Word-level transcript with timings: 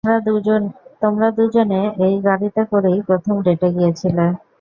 তোমরা 1.01 1.27
দুজন 1.37 1.69
এই 2.05 2.15
গাড়িতে 2.25 2.61
করেই 2.71 2.99
প্রথম 3.07 3.35
ডেটে 3.45 3.67
গিয়েছিলে। 3.75 4.25